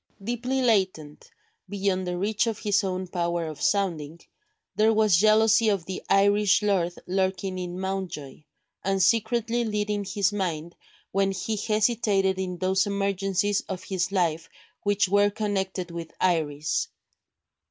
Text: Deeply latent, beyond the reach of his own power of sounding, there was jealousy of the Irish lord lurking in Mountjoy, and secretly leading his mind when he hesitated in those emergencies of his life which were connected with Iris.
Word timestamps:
Deeply 0.23 0.63
latent, 0.63 1.29
beyond 1.69 2.07
the 2.07 2.17
reach 2.17 2.47
of 2.47 2.57
his 2.57 2.83
own 2.83 3.05
power 3.05 3.45
of 3.45 3.61
sounding, 3.61 4.19
there 4.75 4.91
was 4.91 5.15
jealousy 5.15 5.69
of 5.69 5.85
the 5.85 6.01
Irish 6.09 6.63
lord 6.63 6.93
lurking 7.05 7.59
in 7.59 7.79
Mountjoy, 7.79 8.41
and 8.83 9.03
secretly 9.03 9.63
leading 9.63 10.03
his 10.03 10.33
mind 10.33 10.75
when 11.11 11.29
he 11.31 11.55
hesitated 11.55 12.39
in 12.39 12.57
those 12.57 12.87
emergencies 12.87 13.61
of 13.69 13.83
his 13.83 14.11
life 14.11 14.49
which 14.81 15.07
were 15.07 15.29
connected 15.29 15.91
with 15.91 16.11
Iris. 16.19 16.87